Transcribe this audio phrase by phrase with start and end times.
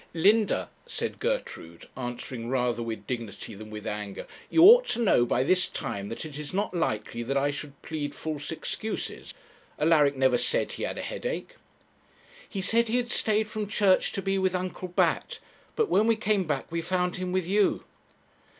[0.15, 5.43] 'Linda,' said Gertrude, answering rather with dignity than with anger, 'you ought to know by
[5.43, 9.35] this time that it is not likely that I should plead false excuses.
[9.77, 11.55] Alaric never said he had a headache.'
[12.49, 15.37] 'He said he stayed from church to be with Uncle Bat;
[15.75, 17.83] but when we came back we found him with you.'